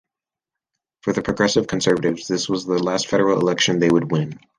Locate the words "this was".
2.27-2.65